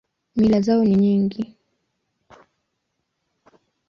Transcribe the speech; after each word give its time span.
Mila 0.35 0.61
zao 0.61 0.83
ni 0.83 0.95
nyingi. 0.95 1.57